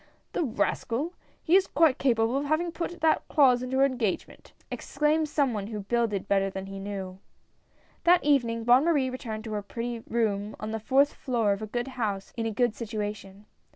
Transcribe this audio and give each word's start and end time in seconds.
"The 0.33 0.41
rascal! 0.43 1.13
he 1.43 1.55
is 1.55 1.67
quite 1.67 1.99
capable 1.99 2.35
of 2.35 2.45
having 2.45 2.71
put 2.71 3.01
that 3.01 3.27
clause 3.27 3.61
into 3.61 3.77
her 3.77 3.85
engagement!" 3.85 4.51
exclaimed 4.71 5.29
some 5.29 5.53
one 5.53 5.67
who 5.67 5.81
builded 5.81 6.27
better 6.27 6.49
than 6.49 6.65
he 6.65 6.79
knew. 6.79 7.19
That 8.03 8.23
evening 8.25 8.63
Bonne 8.63 8.85
Marie 8.85 9.11
returned 9.11 9.43
to 9.43 9.53
her 9.53 9.61
pretty 9.61 9.97
HER 9.97 10.01
FIRST 10.01 10.07
APPEARANCE. 10.07 10.31
107 10.31 10.47
room 10.47 10.55
on 10.59 10.71
the 10.71 10.83
fourth 10.83 11.13
floor 11.13 11.51
of 11.53 11.61
a 11.61 11.67
good 11.67 11.89
house 12.01 12.33
in 12.35 12.47
a 12.47 12.51
good 12.51 12.73
situation. 12.75 13.45